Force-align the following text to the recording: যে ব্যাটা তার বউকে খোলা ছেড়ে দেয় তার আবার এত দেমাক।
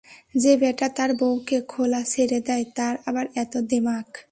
যে 0.35 0.53
ব্যাটা 0.57 0.87
তার 0.89 1.11
বউকে 1.13 1.57
খোলা 1.67 2.01
ছেড়ে 2.03 2.39
দেয় 2.39 2.65
তার 2.75 2.95
আবার 3.05 3.25
এত 3.35 3.53
দেমাক। 3.69 4.11